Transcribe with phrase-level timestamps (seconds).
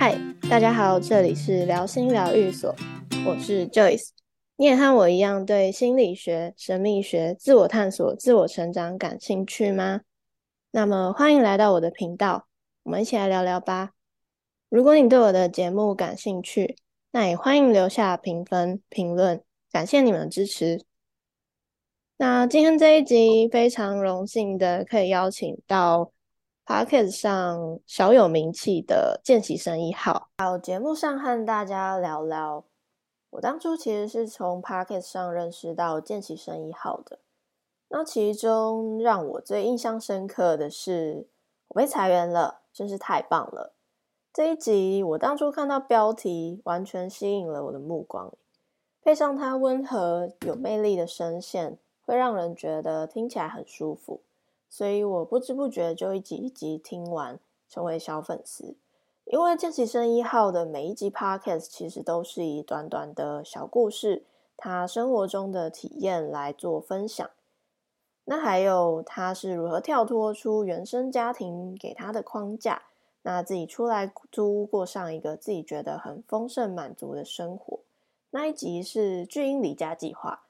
[0.00, 0.16] 嗨，
[0.48, 2.72] 大家好，这里是聊心疗愈所，
[3.26, 4.10] 我是 Joyce。
[4.54, 10.02] 你也和我一样对心理学、神秘学、自我探索、自我成长感兴趣吗？
[10.70, 12.46] 那么欢迎来到我的频道，
[12.84, 13.90] 我们一起来聊聊吧。
[14.68, 16.76] 如果你对我的节目感兴趣，
[17.10, 19.42] 那也欢迎留下评分、评论，
[19.72, 20.80] 感谢你们的支持。
[22.18, 26.12] 那今天这一集非常荣幸的可以邀请到。
[26.68, 32.62] Podcast 上小有名气的见习生一号，好节目上和大家聊聊。
[33.30, 37.20] 我当初其实是从 Podcast 上认识到见习生一号的。
[37.88, 41.26] 那其中让我最印象深刻的是，
[41.68, 43.72] 我被裁员了，真是太棒了。
[44.30, 48.30] 这一集我当初看到标题，完全吸引了我的目光，
[49.00, 54.20] 配上他温和有魅力的声线，会让人觉得听起来很舒服。
[54.68, 57.38] 所以我不知不觉就一集一集听完，
[57.68, 58.76] 成为小粉丝。
[59.24, 64.24] 因为见习生一号的每一集 podcast 其实都是以短短的小故事，
[64.56, 67.28] 他生活中的体验来做分享。
[68.24, 72.82] 那还有他是如何跳脱出原生家庭给他的框架，
[73.22, 77.80] 那自己出来租屋过上一个自己觉得很丰盛满足的生活。
[78.30, 80.44] 那一集是巨婴离家计划。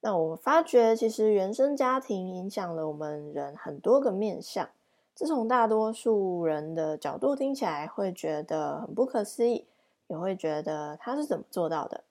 [0.00, 4.68] 那我发觉，其实原生家庭影响了我们人很多个面相。
[5.14, 9.66] 这从大多数人的角度听起来，会觉得很不可思议，
[10.06, 12.04] 也会觉得他是怎么做到的。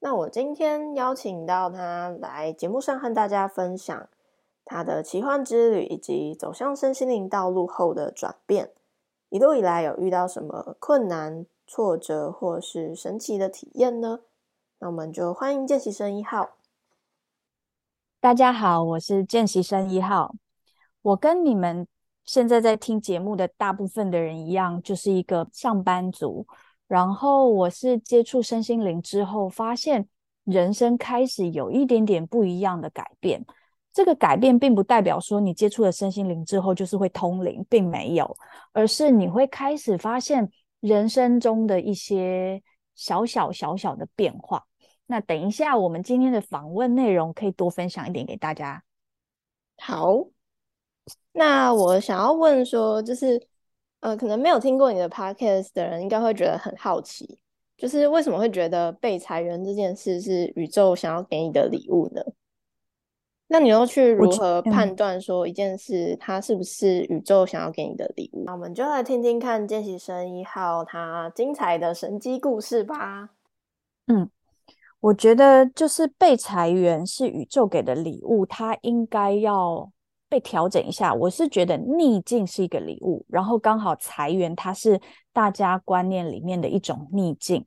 [0.00, 4.08] 那我今天邀请到他来节目上和大家分享
[4.66, 8.72] 他的奇幻之旅，以及走向身心灵道路后的转变。
[9.30, 14.20] 一路以来有遇到什么困难、挫折，或是神奇的体验呢？
[14.78, 16.50] 那我们就欢迎见习生一号。
[18.26, 20.34] 大家好，我是见习生一号。
[21.00, 21.86] 我跟你们
[22.24, 26.44] 现在在听节目的大部分的人一样，就是一个上班族。
[26.88, 30.08] 然后我是接触身心灵之后，发现
[30.42, 33.46] 人生开始有一点点不一样的改变。
[33.92, 38.36] 这个改变并不代表说你接触了身心灵之后就是会通灵，并没有，
[38.72, 40.50] 而是你会开始发现
[40.80, 42.60] 人生中的一些
[42.96, 44.64] 小小小小的变化。
[45.06, 48.82] 那等一下，我们今天的访问内容可以多分享一点给大家。
[49.78, 50.26] 好，
[51.32, 53.40] 那我想要问说，就是
[54.00, 57.38] 呃，可能没有听过你的 podcast 的人，应该会觉得很好奇，
[57.76, 62.22] 就是为什么会觉得被裁员这件事是宇宙想要给你的礼物呢？
[63.48, 68.42] 那你又去如何判断说一件事它是不是宇宙想要给你的礼物？
[68.44, 73.30] 那我们就来听听看见习生一号他精彩的神机故事吧。
[74.06, 74.28] 嗯。
[75.06, 79.88] 我觉得就是被裁员是宇宙给的礼物，它应该要
[80.28, 81.14] 被调整一下。
[81.14, 85.00] 我是觉得逆境是一个礼物，然后刚好裁员它是
[85.32, 87.64] 大家观念里面的一种逆境。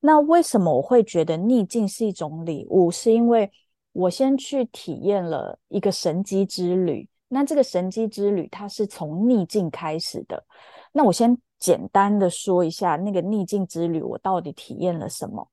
[0.00, 2.90] 那为什么我会觉得逆境是一种礼物？
[2.90, 3.50] 是因为
[3.92, 7.08] 我先去体验了一个神机之旅。
[7.28, 10.44] 那这个神机之旅它是从逆境开始的。
[10.92, 15.48] 那我先简单的说一下那个逆境之旅，我到底体验了什么。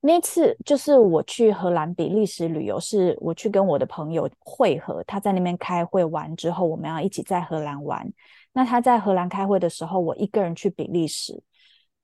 [0.00, 8.08] 那次就是我去荷兰、比利时旅游，是我去跟我的朋友会合，他在那边开会完之后，我们要一起在荷兰玩。
[8.52, 11.42] 那他在荷兰开会的时候，我一个人去比利时。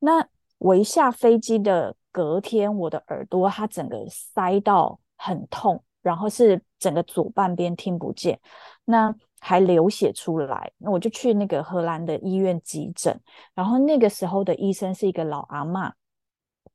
[0.01, 0.27] 那
[0.59, 8.39] 我一下飞机的隔天，我的耳朵它整个塞到很痛，然后是整个左半边听不见，
[8.85, 10.73] 那还流血出来。
[10.79, 13.19] 那我就去那个荷兰的医院急诊，
[13.55, 15.93] 然后那个时候的医生是一个老阿妈。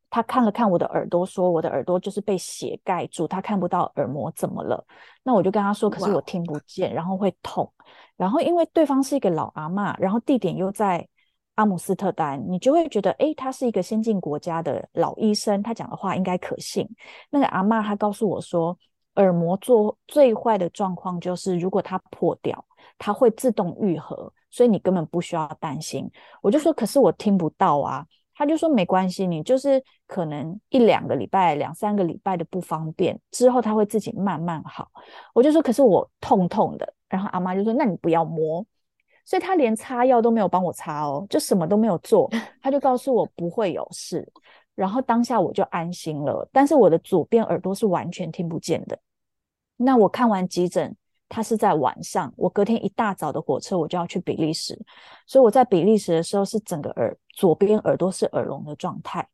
[0.09, 4.84] 他看了看我的耳朵，说我的耳朵就是被血盖住，他看不到耳膜怎么了。
[5.22, 7.72] 那我就跟他说，可是我听不见，然后会痛。
[8.18, 11.08] 然后因为对方是一个老阿妈，然后地点又在
[11.56, 16.90] 阿姆斯特丹，你就会觉得，诶，他是一个先进国家的老医生，他讲的话应该可信。
[17.29, 18.76] 那个阿妈她告诉我说，
[19.16, 22.66] 耳膜做最坏的状况就是，如果它破掉，
[22.97, 26.09] 它会自动愈合，所以你根本不需要担心。
[26.41, 28.05] 我就说，可是我听不到啊。
[28.40, 34.90] 他就说没关系，你就是可能一两个礼拜、两三个礼拜的不方便，之后他会自己慢慢好。
[35.34, 36.94] 我就说，可是我痛痛的。
[37.09, 38.66] 然后阿妈就说，那你不要摸。
[39.26, 42.30] 所以他连擦药都没有帮我擦哦，就什么都没有做，
[42.64, 44.26] 他就告诉我不会有事。
[44.74, 48.97] 然后当下我就安心了，但是我的左边耳朵是完全听不见的。
[49.76, 50.96] 那我看完急诊。
[51.29, 54.78] 他是在晚上，我隔天一大早的火车我就要去比利时，
[55.26, 59.26] 所以我在比利时的时候是整个耳左边耳朵是耳聋的状态。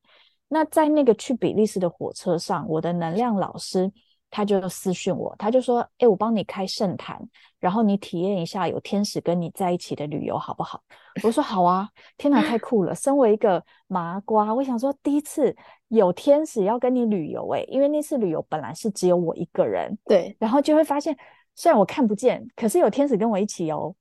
[0.47, 3.91] 那在那个去比利时的火车上，我的能量老师
[4.29, 7.19] 他就私讯我，他就说：“哎，我帮你开圣坛，
[7.59, 10.83] 然后你体验一下有天使跟你在一起的旅游，好不好？”
[11.23, 12.93] 我说：“好啊！”天哪，太酷了！
[12.93, 15.55] 身为一个麻瓜，我想说，第一次
[15.87, 21.17] 有天使要跟你旅游，哎，因为那次旅游本来是只有我一个人，对，然后就会发现，
[21.55, 23.95] 虽然我看不见，可是有天使跟我一起游。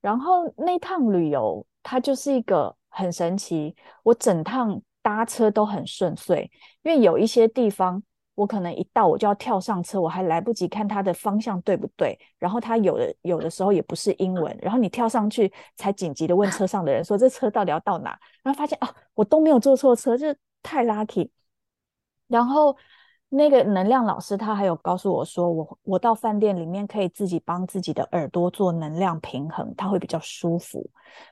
[0.00, 6.50] 然后那趟旅游，它就是一个很神奇，我整趟搭车都很顺遂，
[6.82, 8.02] 因为有一些地方。
[8.36, 12.14] 我可能一到我就要跳上车，我还来不及看它的方向对不对。
[12.38, 18.10] 然后它有的有的时候也不是英文，然后你跳上去才紧急的问车上的人说这车到底要到哪？
[18.42, 21.30] 然后发现哦，我都没有坐错车，就是太 lucky。
[22.28, 22.76] 然后
[23.28, 30.88] 那个能量老师他还有告诉我说，我我到饭店里面可以自己帮自己的耳朵做能量平衡，它会比较舒服。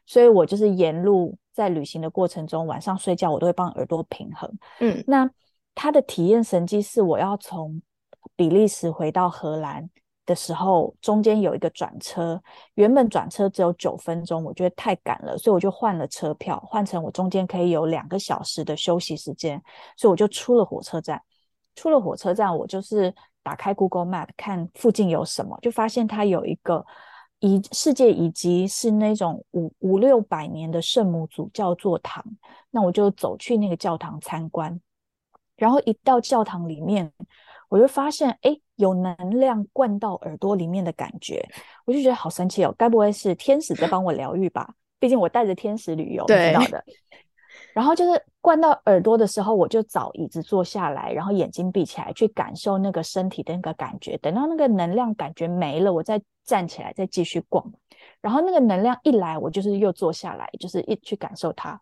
[0.07, 4.51] 所以我就是沿路在旅行的过程中，晚上睡觉我都会帮耳朵平衡。
[4.81, 5.31] 嗯，那。
[5.77, 7.83] 他的体验神机是我要从
[8.37, 9.91] 比利时回到荷兰
[10.25, 12.41] 的时候，中间有一个转车，
[12.75, 19.61] 原本转车只有九分钟，我觉得太赶了，所以我就换了车票，换成我中间可以有两个小时的休息时间，
[19.97, 21.21] 所以我就出了火车站。
[21.75, 26.85] 出了火车站，我就是打开 Google Map 看附近有什么，就发现它有一个
[27.41, 32.25] 遗世界遗迹，是那种五五六百年的圣母主教座堂，
[32.71, 34.81] 那我就走去那个教堂参观。
[35.57, 37.13] 然后一到教堂里面，
[37.69, 41.47] 我就发现，哎，有能量灌到耳朵里面的感觉，
[41.85, 44.75] 我就觉得好神奇哦，该不会是天使在帮我疗愈吧？
[44.99, 46.85] 毕竟我带着天使旅游，你知道的。
[47.75, 54.17] 然后就是灌到耳朵的时候，我就找椅子坐下来，然后眼睛闭起来，去感受那个身体的那个感觉。
[54.19, 57.63] 等到那个能量感觉没了，我再站起来，再继续逛。
[58.23, 61.79] 然后那个能量一来，我就是又坐下来，就是一去感受它。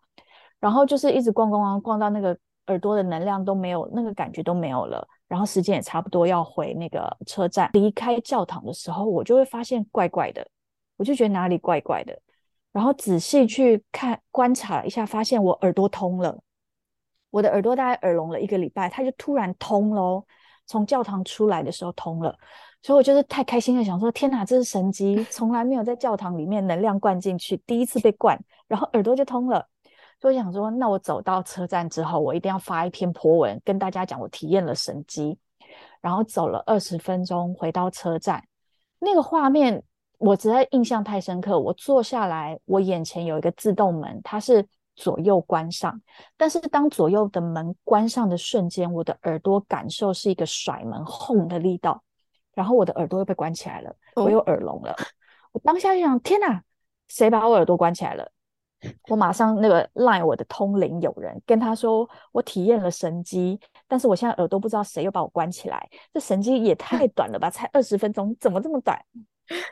[0.59, 2.37] 然后就是一直逛逛逛，逛到那个。
[2.67, 5.05] 耳朵的能量都没有，那个感觉都没有了。
[5.27, 10.47] 然后时间也差不多要回那个车站，离开教堂的时候，我就会发现怪怪的，
[10.95, 12.17] 我就觉得哪里怪怪的。
[12.73, 16.37] 然后仔细去看观察了一下，发现我耳朵通了。
[17.29, 20.25] 我的耳朵大概耳聋了一个礼拜，它就突然通喽。
[20.65, 22.33] 从教堂出来的时候通了，
[22.81, 29.67] 所以我就是太开心了，想说天哪，这是神机，从来没有在教堂里面能量灌进去，第一次被灌，然后耳朵就通了。
[30.21, 35.37] 所以想说，那我走到车站之后，我一定要发一篇博文，跟大家讲我体验了神机。
[35.99, 38.41] 然后走了二十分钟，回到车站，
[38.99, 39.83] 那个画面
[40.23, 41.59] 我实在印象太深刻。
[41.59, 44.65] 我坐下来，我眼前有一个自动门，它是
[44.95, 46.01] 左右关上。
[46.37, 52.01] 但是当左右的门关上的瞬间，我的耳朵感受是一个甩门轰的力道，
[52.53, 54.95] 然后我的耳朵又被关起来了，我有耳聋了。
[55.51, 56.63] 我当下就想：天哪，
[57.09, 58.31] 谁把我耳朵关起来了？
[59.09, 63.59] 我马上那个赖我的通灵友人，跟他说我体验了神机，
[63.89, 68.97] 但是我现在耳朵不知道谁又把我关起来，这神机也太短了吧，才二十分钟，怎么这么短？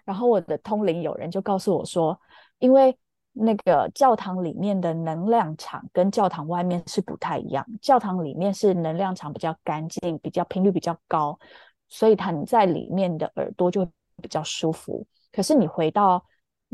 [0.06, 2.20] 然后我的通灵友人就告诉我说，
[2.60, 2.98] 因为
[3.34, 11.40] 那个教堂里面的能量场跟教堂外面是不太一样，教堂里面是能量场比较干净，比较频率比较高，
[11.88, 13.86] 所以它你在里面的耳朵就
[14.22, 15.06] 比较舒服。
[15.32, 16.22] 可是你回到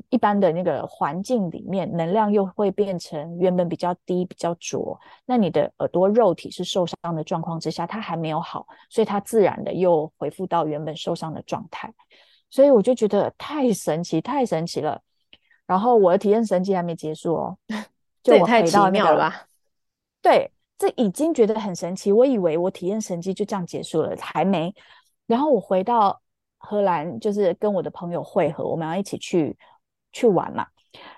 [0.09, 4.99] 一般的那个环境里面，能量又会变成原本比较低、比较浊。
[5.25, 11.93] 那你的耳朵肉体是受伤的状况之下，它还没有好，所以它自然的又恢复到原本受伤的状态。
[12.49, 15.01] 所以我就觉得太神奇，太神奇了。
[15.65, 17.57] 然后我的体验神奇还没结束哦，
[18.23, 19.47] 就我太奇妙了吧？
[20.21, 22.11] 对，这已经觉得很神奇。
[22.11, 24.73] 我以为我体验神奇就这样结束了，还没。
[25.25, 26.21] 然后我回到
[26.57, 29.57] 荷兰，就是跟我的朋友会合，我们要一起去。
[30.13, 30.65] 去玩嘛，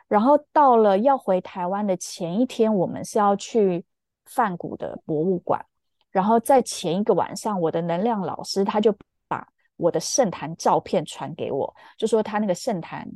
[0.09, 3.85] 然后到了要回台湾的前一天，我们是要去
[4.25, 5.63] 梵谷的博物馆。
[6.11, 8.99] 然后在前一个晚上，我的能量老师他就把
[9.79, 13.09] 我的圣坛照片传给我，就说他那个圣坛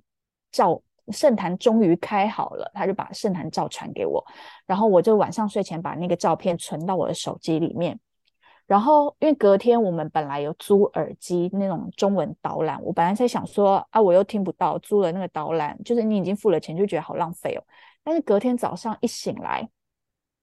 [0.52, 4.26] 照圣坛终于开好了，他就把圣坛照传给我。
[4.66, 8.00] 然后我就晚上睡前把那个照片存到我的手机里面。
[8.66, 17.64] 然后，因为隔天我们本来有租耳机那种中文导览，我本来在想说啊，我又听不到，租了那个导览，就是你已经付了钱，就觉得好浪费哦。
[18.06, 19.70] 但是隔天早上一醒来，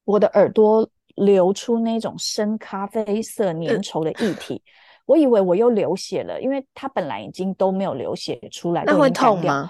[0.05, 4.61] 我的耳朵流出那种深咖啡色粘稠的液体，
[5.05, 9.69] 我以为我又流血了，因为它本来已经都没有流血出来，那会痛吗？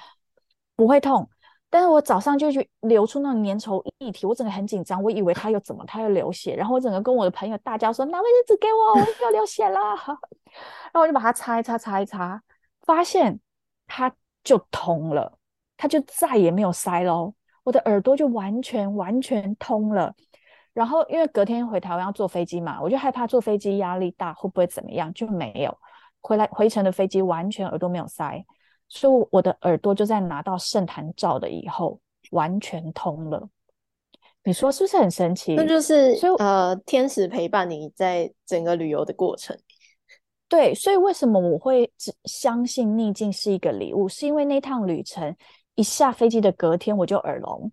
[0.75, 1.27] 不会痛。
[1.69, 9.79] 但是我早上就去流出那种粘稠液体，我整个很紧张，我以为他又怎么，他又流血，然后我整个跟我的朋友大叫说：“拿卫生纸给我，我要流血了。”
[10.91, 12.43] 然后我就把它擦一擦，擦一擦，
[12.81, 13.39] 发现
[13.88, 15.31] 它就通了，
[15.77, 17.33] 它就再也没有塞喽，
[17.63, 20.13] 我的耳朵就完全完全通了。
[20.73, 25.13] 然后因为隔天回台湾要坐飞机嘛，我就害怕坐飞机压力大，会不会怎么样？
[25.13, 25.77] 就没有
[26.21, 28.45] 回来回程的飞机完全耳朵没有塞，
[28.87, 31.99] 所以我的耳朵就在拿到圣坛照的以后
[32.31, 33.49] 完全通了。
[34.43, 35.55] 你说是不是很神奇？
[35.55, 39.55] 那就是所以呃，天使陪伴你在整个旅游的过程。
[40.47, 44.09] 对，所以为什么我会只相信逆境是一个礼物？
[44.09, 45.35] 是因为那趟旅程
[45.75, 47.71] 一下飞机的隔天我就耳聋，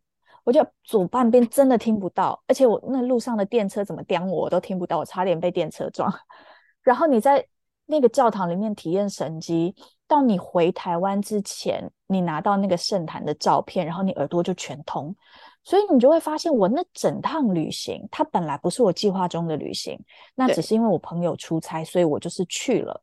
[0.49, 6.11] 我就左半边真的听不到，而且我那路上的电车怎么颠我，我都听不到，我差点被电车撞。
[6.83, 7.47] 然后你在
[7.85, 9.75] 那个教堂里面体验神机，
[10.07, 15.15] 到你回台湾之前，你拿到那个圣坛的照片，然后你耳朵就全通。
[15.65, 20.03] 所以你就会发现，我那整趟旅行，它本来不是我计划中的旅行，
[20.35, 22.99] 那只是因为我朋友出差，所以我就是去了。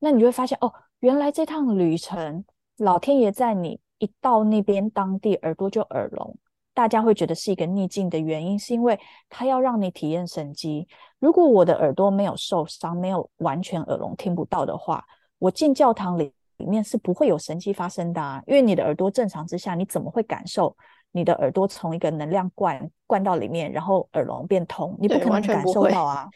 [0.00, 2.44] 那你就会发现，哦，原来这趟旅程，
[2.78, 6.36] 老天爷在你一到那边当地，耳朵就耳聋。
[6.78, 8.96] 大家会觉得是一个逆境的原因，是因为
[9.28, 10.86] 他要让你体验神机。
[11.18, 15.04] 如果我的耳朵没有受伤，没有完全耳聋听不到的话，
[15.40, 18.40] 我进教堂里里面是不会有神迹发生的啊。
[18.46, 20.76] 因为你的耳朵正常之下，你怎么会感受？
[21.10, 26.28] 你的耳朵从一个能量灌灌到里面，然后耳聋变通，你不可能感受到啊。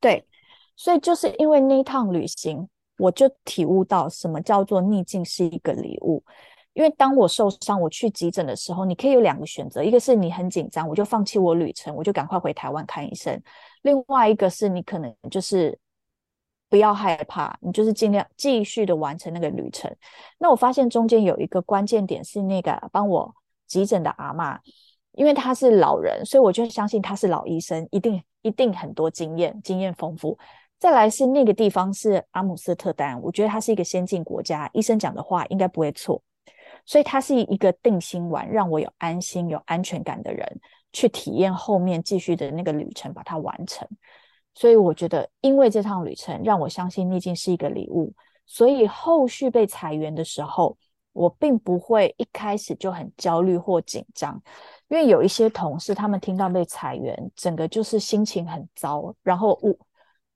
[0.00, 0.26] 对，
[0.76, 2.66] 所以就是因为那一趟旅行，
[2.96, 6.24] 我就体悟到什么叫做逆境是一个礼物。
[6.74, 13.38] 因为当我受伤，我去急诊的时候，你可以有两个选择：一个是你很紧张，我就放弃我旅程，我就赶快回台湾看医生；
[13.82, 15.78] 另外一个是你可能就是
[16.68, 19.94] 不要害怕，你就是尽量继续的完成那个旅程。
[20.38, 23.34] 那我发现中间有一个关键点是那个帮我。
[23.68, 24.60] 急诊的阿妈，
[25.12, 30.38] 因为他是老人，所以我就相信他是老医生，一定一定很多经验，经验丰富。
[30.78, 36.22] 再来是那个地方是阿姆斯特丹，我觉得它是一个先进国家，医生讲的话应该不会错，
[36.84, 40.60] 所以他是一个定心丸，让我有安心、有安全感的人
[40.92, 43.88] 去体验后面继续的那个旅程，把它完成。
[44.54, 48.12] 所以我觉得，因为这趟旅程让我相信逆境是一个礼物，
[48.46, 50.76] 所以后续被裁员的时候。
[51.14, 54.42] 我并不会一开始就很焦虑或紧张，
[54.88, 59.78] 因为有一些同事，他们听到被裁员，整个就是心情很糟，然后雾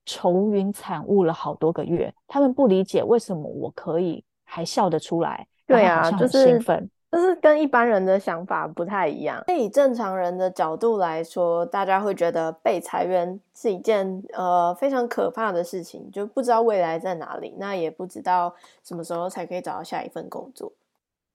[0.05, 2.13] 愁云惨雾了好多个月。
[2.27, 9.43] 他们不理解为什么我可以还笑得出来，对啊，就是兴奋，就是跟一般人的想法不太一样。
[9.47, 20.71] 那以正常人的角度来说，大家会觉得被裁员是一件呃非常可怕的事情，就不知道未来在哪里，那也不知道什么时候才可以找到下一份工作。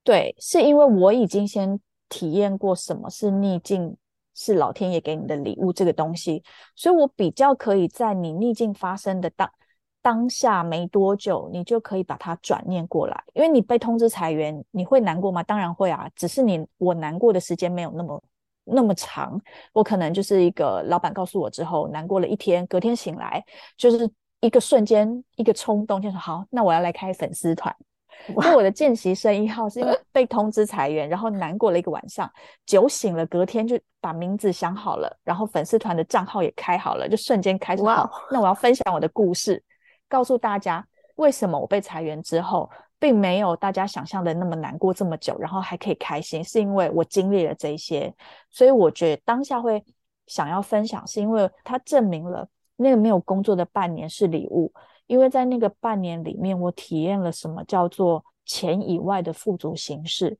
[0.03, 3.95] 对，是因为我已经先体验过什么是逆境，
[4.33, 6.43] 是老天爷给你的礼物这个东西，
[6.75, 9.49] 所以我比较可以在你逆境发生的当
[10.03, 13.23] 当下没多久，你就可以把它转念过来。
[13.33, 15.41] 因为你被通知裁员，你会难过吗？
[15.41, 18.23] 当然会啊，只是你我难过的时间没有那么
[18.65, 19.41] 那么长，
[19.71, 23.43] 我可能就是一个老板告诉我之后，难过了一天，隔天醒来
[23.77, 24.07] 就是
[24.41, 27.73] 一个瞬间，一个冲动，就说好，那我要来开粉丝团。
[28.37, 32.31] 那我的见习生一号是因为被通知裁员，然后难过了一个晚上，
[32.65, 38.09] 酒醒了，隔天就把名字想好了，然后粉丝团的账号也开好了，就瞬间开始好。
[38.31, 39.61] 那我要分享我的故事，
[40.07, 42.69] 告诉大家为什么我被裁员之后，
[42.99, 48.13] 并没有大家想象的那么难过这么久，然后还可以开心，是因为我经历了这些，
[48.49, 49.83] 所以我觉得当下会
[50.27, 54.71] 想要分享，是因为它证明了那个没有工作的半年是礼物。
[55.05, 60.37] 因为在那个半年里面，我体验了什么叫做钱以外的富足形式。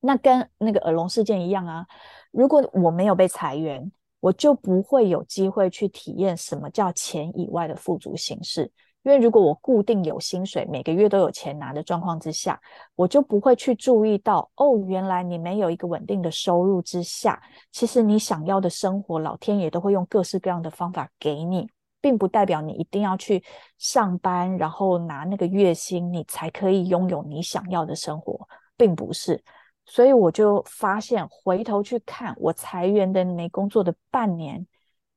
[0.00, 1.86] 那跟那个耳聋事件一样啊。
[2.30, 8.70] 如果我没有被裁员，我就不会有机会去体验什么叫钱以外的富足形式。
[9.04, 12.60] 因为如果我固定有薪水，每个月都有钱拿的状况之下，
[12.94, 17.40] 我就不会去注意到哦，原来你没有一个稳定的收入之下，
[17.72, 21.68] 其实你想要的生活，老天爷都会用各式各样的方法给你。
[22.00, 23.42] 并不代表你一定要去
[23.76, 29.42] 上班，然后拿那个月薪，你才可以拥有你想要的生活，并不是。
[29.90, 34.66] 所以我就发现，回头去看我裁员的没工作的半年，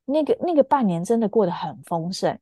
[0.06, 2.36] 那个那个半年真的过得很丰盛。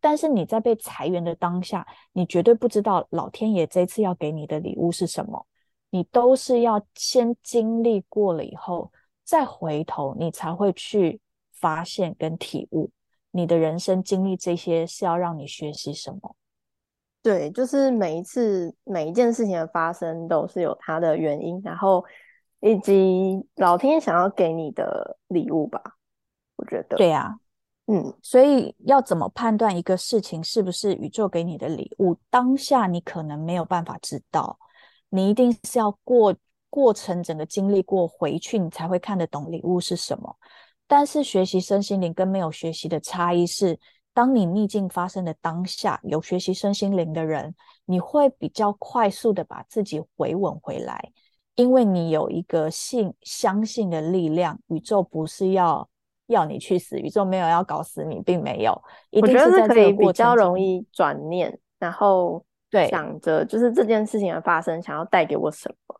[0.00, 5.44] 但是你在被裁员的当下，你绝对不知道老天爷这次要给你的礼物是什么。
[5.90, 8.90] 你都是要先经历过了以后，
[9.24, 11.20] 再回头，你才会去
[11.52, 12.90] 发现跟体悟。
[13.30, 16.36] 你的人生经历这些是要让你学习什么？
[17.22, 22.04] 对，就是每一次每一件事情的发生都是有它的原因，然后
[22.60, 25.80] 以及老天想要给你的礼物吧。
[26.56, 27.38] 我觉得，对呀，
[27.86, 32.16] 嗯，所以要怎么判断一个事情是不是宇宙给你的礼物？
[32.28, 34.58] 当下你可能没有办法知道，
[35.08, 36.34] 你一定是要过
[36.68, 40.36] 过程整个经历过回去，你才会看得懂礼物是什么。
[40.86, 43.78] 但是学习身心灵跟没有学习的差异是，
[44.14, 47.54] 当你逆境发生的当下，有学习身心灵的人，
[47.86, 51.12] 你会比较快速的把自己回稳回来，
[51.54, 55.88] 因为你有一个信相信的力量，宇宙不是要
[56.26, 58.72] 要你去死，宇宙没有要搞死你，并没有。
[59.12, 65.96] 我觉得是可以比较容易转念，然后对想着就是这件事情的发生，想要带给我什么。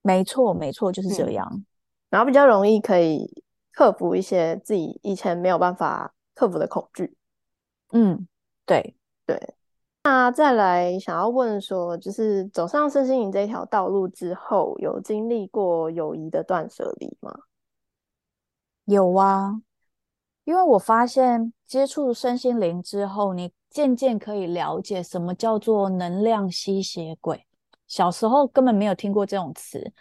[0.00, 1.64] 没错，没错，就是这样。
[2.08, 7.14] 然后比较容易可以克服一些自己以前没有办法克服的恐惧。
[7.94, 8.26] 嗯，
[8.66, 9.54] 对对。
[10.02, 17.32] 那再来想要问说，就是走上身心灵这条道路之后，有经历过友谊的断舍离吗？
[18.84, 19.62] 有啊，
[20.44, 27.46] 因为我发现接触身心灵之后，你渐渐可以了解什么叫做能量吸血鬼。
[27.86, 29.92] 小时候根本没有听过这种词，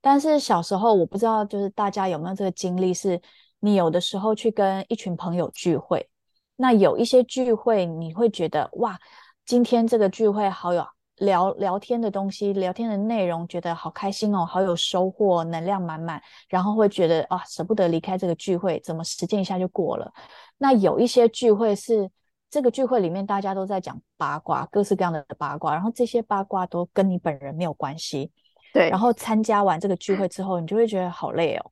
[0.00, 2.92] 但是小时候我不知道，就是大家有没有这个经历？
[2.92, 3.18] 是
[3.60, 6.10] 你有的时候去跟一群朋友聚会，
[6.56, 8.98] 那有一些聚会你会觉得哇，
[9.44, 10.86] 今天这个聚会好有
[11.16, 20.12] 聊聊天的东西，聊天的内容觉得好开心哦，好有收获，能量满满，然后会觉得啊，舍不得离开这个聚会，怎么时间一下就过了？
[20.58, 22.10] 那有一些聚会是。
[22.48, 28.30] 这个聚会里面，大家都在讲八卦，各式各样的八卦，然后这些八卦都跟你本人没有关系。
[28.72, 31.70] 对，然后参加完这个聚会之后，你就会觉得好累哦。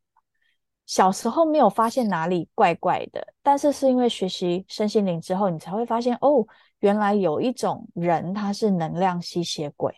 [0.86, 6.46] 小时候没有发现哪里怪怪的，但是是因为学习身心灵之后，你才会发现哦，
[6.80, 9.94] 原来有一种人他是能量吸血鬼，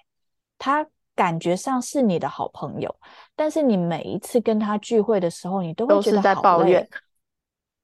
[0.59, 2.95] 他感觉上是你的好朋友，
[3.35, 6.88] 但是你每一次跟他聚会的时候，你都会觉得在抱怨。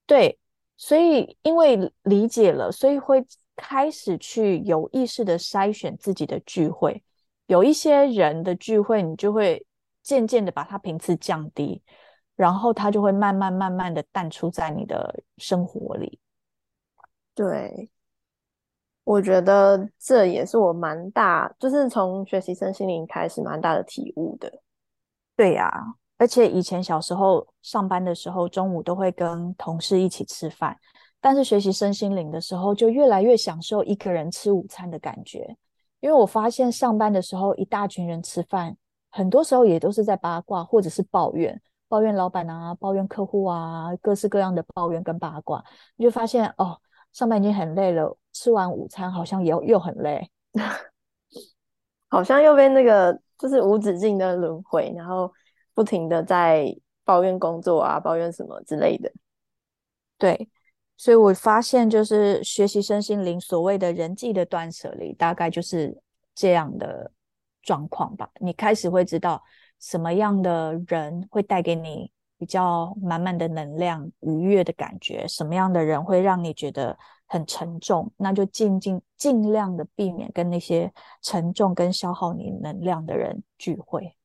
[0.06, 0.38] 对。
[0.74, 7.00] 所以，因为理解了，所以会开始去有意识的筛选自己的聚会。
[7.46, 9.64] 有一些人的聚会，你就会
[10.02, 11.80] 渐渐的把他频次降低，
[12.36, 16.18] 然后它就会慢慢慢慢的淡出在你的生活里。
[17.34, 17.90] 对，
[19.04, 24.60] 我觉得这也是我蛮大，就是从学习身心灵开始蛮大的体悟的。
[25.36, 25.70] 对呀。
[26.18, 30.78] 而且以前小时候上班的时候，中午都会跟同事一起吃饭，
[31.20, 35.56] 但是学习身心灵的时候，就越来越享受一个人吃午餐的感觉。
[35.98, 38.76] 因为我发现上班的时候，一大群人吃饭，
[39.10, 41.60] 很多时候也都是在八卦或者是抱怨，
[41.92, 45.62] 抱怨老板啊，抱怨客户啊，各式各样的抱怨跟八卦。
[45.96, 46.80] 你就发现哦，
[47.12, 50.30] 上班已经很累了，吃完午餐好像又又很累，
[52.08, 55.30] 好像又被那个就是无止境的轮回，然后。
[55.74, 56.66] 不停的在
[57.02, 59.10] 抱怨工作啊，抱怨什么之类的。
[60.18, 60.50] 对，
[60.98, 65.98] 所以我发现就是学习身心灵，所谓的人际的断舍离，大概就是
[66.34, 67.10] 这样的
[67.62, 68.30] 状况吧。
[68.38, 69.42] 你开始会知道
[69.82, 84.16] 什么样的人会带给你比较满满的能量、愉悦的感觉，什么样的人会让你觉得很沉重，那就尽尽尽量的避免跟那些沉重跟消耗你能量的人聚会。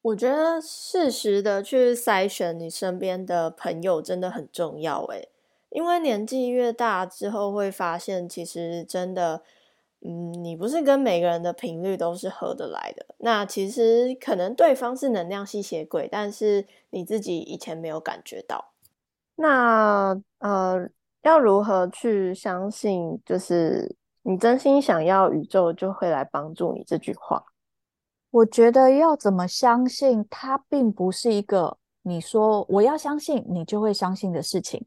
[0.00, 5.28] 我觉得适时的去筛选你身边的朋友真的很重要诶，
[5.70, 9.42] 因为年纪越大之后会发现，其实真的，
[10.04, 13.06] 嗯，你不是跟每个人的频率都是合得来的。
[13.18, 18.72] 那其实可能对方是能量吸血鬼，但是你自己以前没有感觉到。
[19.36, 20.88] 那呃，
[21.22, 27.44] 要如何去相信，就是你真心想要宇宙就会来帮助你这句话？
[28.30, 34.84] 我觉得要怎么相信它，并不是一个你说我要相信你就会相信的事情。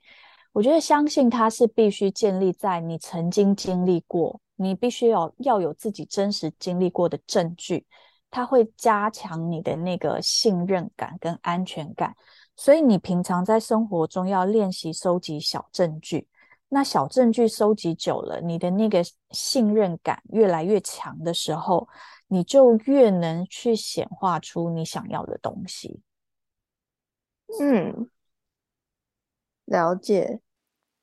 [0.51, 7.86] 我觉得相信它是必须建立在你曾经经历过，你必须要要有自己真实经历过的证据，
[8.30, 12.15] 它会加强你的那个信任感跟安全感。
[12.56, 16.28] 所以你平常在生活中要练习收集小证据，
[16.70, 21.88] 那小证据收集久了，你的那个信任感越来越强的时候。
[22.28, 26.02] 你就越能去显化出你想要的东西。
[27.62, 28.10] 嗯，
[29.65, 30.41] 了解。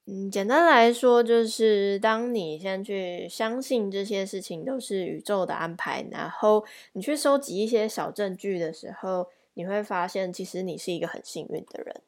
[0.06, 12.02] 嗯，简单来说，就是当你先去相信这些事情都是宇宙的安排，然后你去收集一些小证据的时候，你会发现，其实你是一个很幸运的人。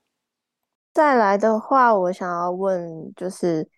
[0.92, 3.68] 再来的话，我想要问，就是，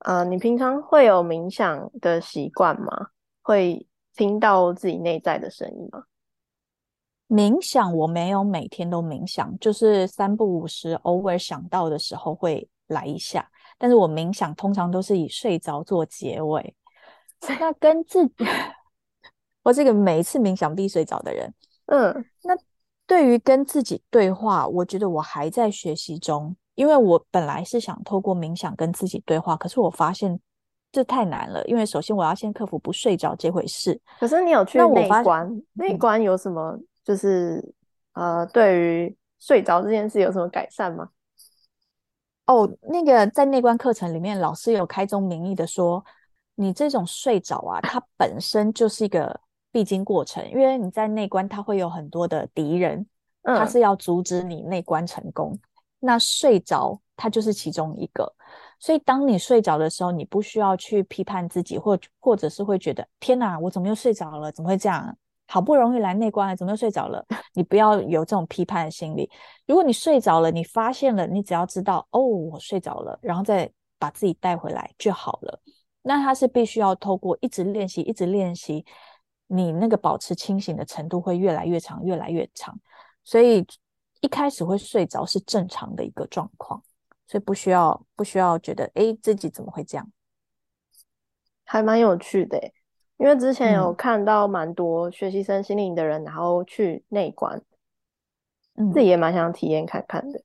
[0.00, 3.08] 呃，你平常会有冥想的习惯吗？
[3.42, 3.86] 会？
[4.14, 6.04] 听到自己内在的声音吗？
[7.28, 13.50] 冥想我没有每天都冥想，就是三不五时，偶尔想到的时候会来一下。
[13.78, 16.74] 但是我冥想通常都是以睡着做结尾。
[17.58, 18.34] 那跟自己，
[19.62, 21.52] 我这个每一次冥想必睡着的人。
[21.86, 22.56] 嗯，那
[23.06, 26.54] 对于跟自己对话，我觉得我还在学习中。
[26.74, 30.40] 因为我本来是想透过冥想跟自己对话，可是我发现
[30.90, 31.62] 这太难了。
[31.66, 34.00] 因为首先我要先克服不睡着这回事。
[34.18, 35.62] 可是你有去内观？
[35.74, 36.78] 内观有什么？
[37.04, 37.62] 就是
[38.14, 41.10] 呃，对于睡着这件事有什么改善吗？
[42.52, 46.04] 哦，那个在内观课程里面，老师有开宗明义的说，
[46.54, 53.06] 你这种睡着啊，它本身就是一个必经过程，因为你在内观，它会有很多的敌人，
[53.42, 55.58] 他是要阻止你内观成功。
[55.98, 58.30] 那睡着，它就是其中一个。
[58.78, 64.52] 所以当你睡着的时候，你不需要去批判自己，或或者是会觉得天哪，我怎么又睡着了？
[64.52, 65.16] 怎么会这样？
[65.52, 67.22] 好不容易来内观了，怎么又睡着了？
[67.52, 69.30] 你不要有这种批判的心理。
[69.66, 75.60] 如果你睡着了，你发现了，你只要知道哦，我睡着了，然后再把自己带回来就好了。
[76.00, 78.82] 那它是必须要透过一直练习，一直练习，
[79.46, 82.74] 你那个保持清醒的程度会越来越长，越来越长。
[83.22, 83.62] 所以
[84.22, 86.82] 一开始会睡着是正常的一个状况，
[87.28, 90.10] 所以不需要不需要觉得哎自己怎么会这样，
[91.66, 92.58] 还蛮有趣的
[93.22, 97.62] 因为之前有看到蛮多学习身心灵的人，然后去内观，
[98.92, 100.42] 自己也蛮想体验看看的，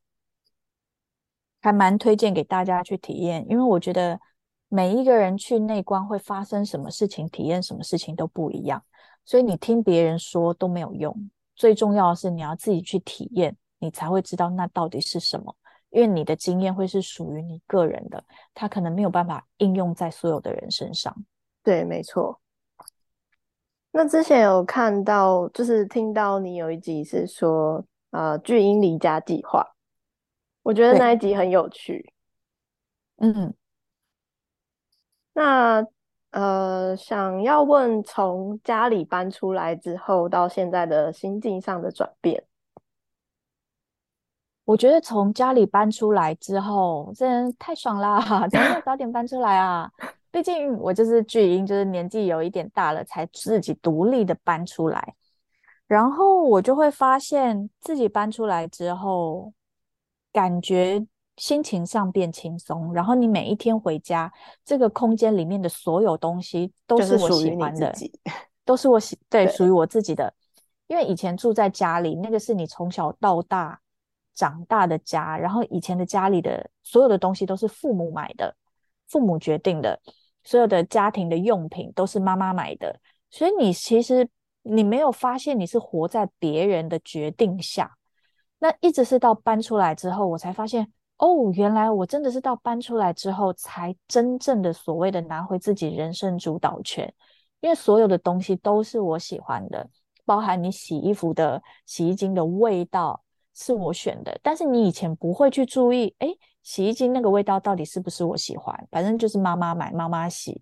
[1.60, 3.44] 还蛮推荐给大家去体验。
[3.50, 4.20] 因为我觉得
[4.70, 8.84] 每一个人去内观会发生什么事情，体验什么事情都不一样，
[9.26, 11.32] 所以你听别人说都没有用。
[11.56, 15.56] 最重要的是你要自己去体验，你才会知道那到底是什么。
[15.90, 21.12] 因为你的经验会是属于你个人的，它可能没有办法应用在所有的人身上。
[21.64, 22.40] 对，没错。
[23.92, 29.66] 那之前有看到，就是听到你有一集是说，呃，巨婴离家计划，
[30.62, 32.14] 我觉得那一集很有趣。
[33.18, 33.54] 嗯，
[35.34, 35.84] 那
[36.30, 42.44] 呃，想要问，从家里搬出来之后到现在的心境上的转变，
[44.66, 48.48] 我觉得从家里搬出来之后，真的太爽啦！
[48.50, 49.92] 怎么早点搬出来啊？
[50.32, 55.16] 毕竟我就是巨婴，就是年纪有一点大了，才自己独立的搬出来。
[55.88, 59.54] 然后我就会发现自己搬出来之后，
[60.34, 61.06] 感觉
[61.38, 62.94] 心情上变轻松。
[62.94, 64.32] 然后你每一天回家，
[64.66, 67.96] 这个空间里面的所有东西都是我喜欢的，
[68.66, 70.34] 都是我喜 对属于我自己的。
[70.88, 73.80] 因为以前住在家里，那个是你从小到大
[74.36, 78.54] 长大的家，然后以前的家里的所有的东西都是父母买的。
[79.08, 80.00] 父母决定的，
[80.44, 84.28] 所有的家庭的用品都是妈妈买的，所以你其实
[84.64, 87.98] 你没有发现你是活在别人的决定下。
[88.60, 97.14] 那一直是到搬出来之后，我才发现哦，原来我真的是到搬出来之后，才真正的所谓的拿回自己人生主导权。
[97.60, 99.90] 因为所有的东西都是我喜欢的，
[100.26, 103.24] 包含你洗衣服的洗衣精的味道
[103.58, 106.30] 是我选的，但是你以前不会去注意，哎。
[106.64, 108.78] 洗衣机那个味道到底是不是我喜欢？
[108.92, 110.62] 反正就是妈妈买，妈妈洗，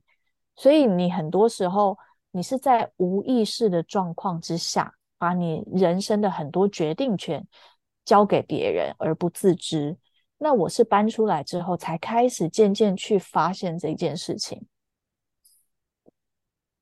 [0.56, 1.98] 所以你很多时候
[2.30, 7.44] 你是在无意识的状况之下，把你人生的很多决定权
[8.04, 9.98] 交给别人而不自知。
[10.38, 14.64] 那我是搬出来之后才开始渐渐去发现这件事情。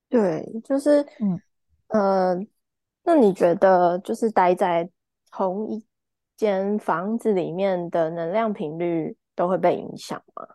[0.10, 1.42] 对，就是嗯
[1.88, 2.46] 呃，
[3.04, 4.90] 那你觉得就是待在
[5.32, 5.82] 同一？
[6.44, 10.46] 间房子里面的能量频率都会被影响吗？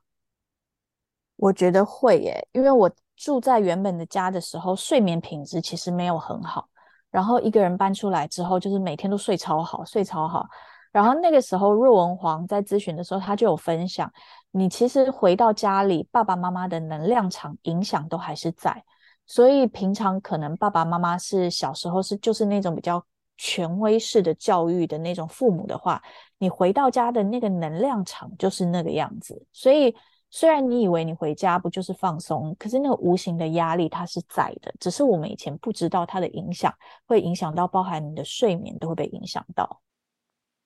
[1.36, 6.68] 我觉得会耶，因为我住在原本的家的时候，睡眠品质其实没有很好。
[7.10, 10.46] 然后一个人搬出来之后，就是每天都睡超好，睡超好。
[10.92, 14.12] 然后那个时候，若文黄在咨询的时候，他就有分享，
[14.50, 18.84] 你其实回到家里，爸爸妈妈的能量场影响都还是在。
[19.24, 23.02] 所以平常可能爸爸妈妈是小时候是就是那种比较。
[23.38, 26.02] 权威式的教育的那种父母的话，
[26.38, 29.46] 你回到家的那个能量场就是那个样子。
[29.52, 29.94] 所以，
[30.28, 36.74] 虽然你以为你回家不就是放松，可是那个无形的压力它是在的，只是我们以前不知道它的影响，
[37.06, 39.80] 会影响到包含你的睡眠都会被影响到。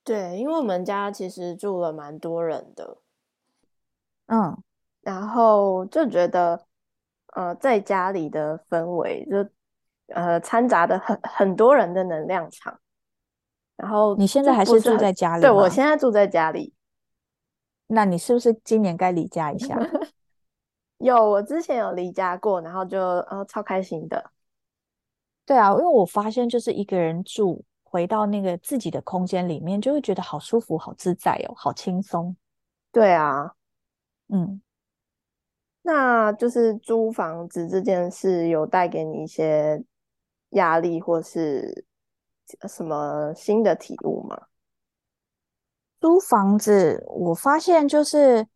[0.02, 2.98] 对，因为我们家其实住了蛮多人的，
[4.26, 4.56] 嗯，
[5.02, 6.66] 然后就觉得，
[7.34, 9.46] 呃，在家里的氛围就。
[10.14, 12.78] 呃，掺杂的很很多人的能量场，
[13.76, 15.42] 然后你现在还是住在家里？
[15.42, 16.72] 对我现在住在家里。
[17.88, 19.78] 那你是不是今年该离家一下？
[20.98, 24.30] 有，我之前有离家过，然后就呃超开心的。
[25.44, 32.34] 对啊，因为我发现就是一个人住，回到那个自己的空间里面，就会觉得好舒服、好自在哦，好轻松。
[32.90, 33.52] 对啊，
[34.28, 34.62] 嗯。
[35.82, 39.82] 那就是租房子这件事有带给你一些。
[40.52, 41.84] 压力或是
[42.68, 44.46] 什么新的体悟吗？
[46.00, 48.46] 租房子，我发现就是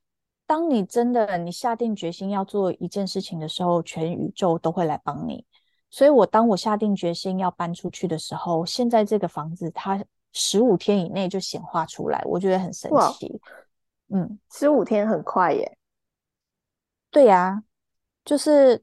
[0.47, 5.45] 当你真的你下定决心要做一件事情的时候，全宇宙都会来帮你。
[5.89, 13.41] 所以，我当我下定决心要搬出去的时候，现在这个房子它十五天以内就显化出来，我觉得很神奇。
[14.09, 15.79] 嗯，十五天很快耶。
[17.11, 17.63] 对呀，
[18.25, 18.83] 就是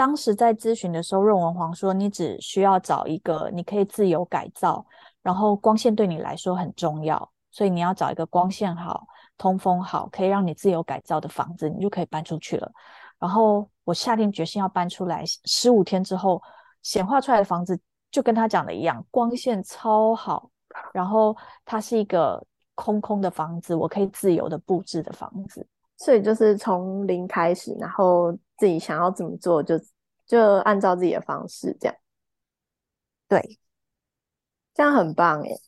[0.00, 4.82] 当时在咨询的时候，润文皇说，你只需要找一个你可以自由改造，
[5.22, 12.72] 然后光线对你来说很重要，所以你要找一个光线好、通风好、可以让你自由改造的房子，你就可以搬出去了。
[13.18, 16.42] 然后我下定决心要搬出来，十五天之后
[16.82, 17.78] 显化出来的房子
[18.10, 20.48] 就跟他讲的一样，光线超好，
[20.94, 21.36] 然后
[21.66, 22.42] 它是一个
[22.74, 25.68] 空空的房子，我可以自由的布置的房子。
[25.98, 29.80] 所以就是从零开始，然后自己想要怎么做，就
[30.26, 31.96] 就按照自己的方式这样。
[33.26, 33.58] 对，
[34.74, 35.58] 这样很棒诶。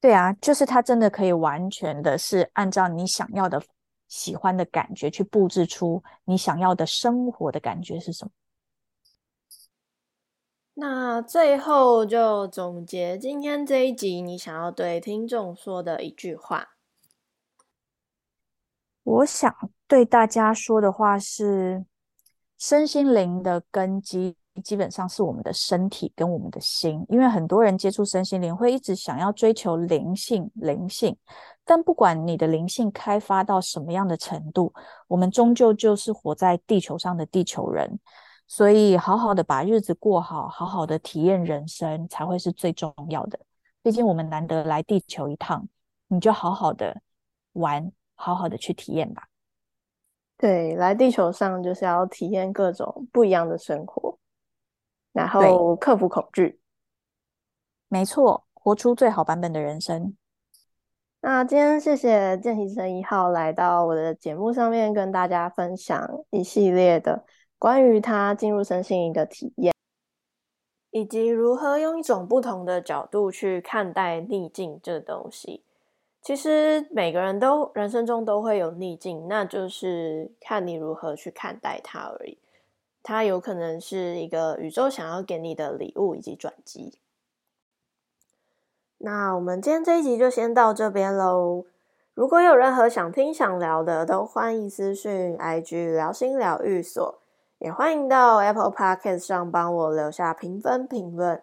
[0.00, 3.62] 对啊，就是它真的可以完全的是按照你想要的、
[4.08, 8.30] 喜欢的感觉去布置出你想要的生活的感觉是什么。
[10.72, 16.70] 那最后就总结今天这一集，你想要对听众说的一句话。
[19.02, 19.54] 我想
[19.90, 21.84] 对大家说的话是：
[22.56, 27.04] 身心灵的根基基本上是我们的身体跟我们的心。
[27.08, 31.16] 因为很多人接触身心灵，会一直想要追求灵性，灵性。
[31.64, 34.72] 但不管你的灵性开发到什么样的程度，
[35.08, 37.98] 我们终究就是活在地球上的地球人。
[38.46, 43.40] 所以，好好的把日子过好，好好的体验人生，才会是最重要的。
[43.82, 45.66] 毕竟我们难得来地球一趟，
[46.06, 47.02] 你就好好的
[47.54, 47.90] 玩。
[48.22, 49.29] 好好的去体验吧。
[50.40, 54.18] 对，来地球上就是要体验各种不一样的生活，
[55.12, 56.58] 然后克服恐惧。
[57.88, 60.16] 没错，活出最好版本的人生。
[61.20, 67.26] 那今天谢谢见习生一号来到我的节目上面，跟大家分享一系列的
[67.58, 69.74] 关于他进入身心灵的体验，
[70.90, 75.66] 以及如何用一种不同的角度去看待逆境这东西。
[76.22, 82.38] 其实每个人都人生中都会有逆境，那就是看你如何去看待它而已。
[83.02, 86.98] 它有可能是一个宇宙想要给你的礼物以及转机。
[88.98, 91.64] 那我们今天这一集就先到这边喽。
[92.12, 97.18] 如果有任何想听想聊的，都欢迎私讯 IG 聊心疗愈所，
[97.58, 101.42] 也欢迎到 Apple Podcast 上帮我留下评分评论。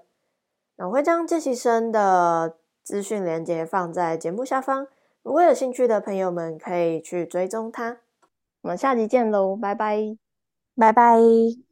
[0.75, 2.56] 我会将见习生的。
[2.87, 4.87] 资讯连接放在节目下方，
[5.21, 7.97] 如果有兴趣的朋友们可以去追踪它。
[8.61, 10.17] 我们下集见喽，拜拜，
[10.73, 11.66] 拜拜。